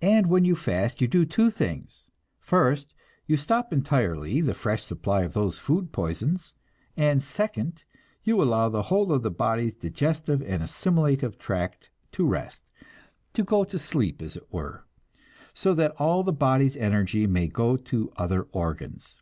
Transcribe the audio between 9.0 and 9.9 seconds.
of the body's